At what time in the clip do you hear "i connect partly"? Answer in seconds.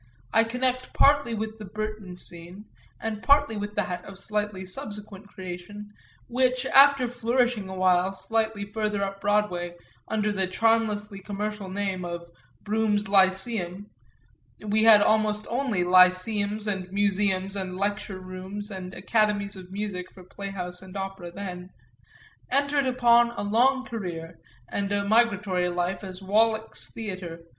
0.33-1.35